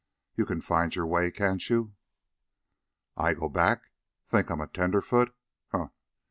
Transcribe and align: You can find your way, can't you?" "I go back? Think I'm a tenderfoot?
You 0.35 0.47
can 0.47 0.61
find 0.61 0.95
your 0.95 1.05
way, 1.05 1.29
can't 1.29 1.69
you?" 1.69 1.93
"I 3.15 3.35
go 3.35 3.47
back? 3.47 3.91
Think 4.27 4.49
I'm 4.49 4.59
a 4.59 4.65
tenderfoot? 4.65 5.31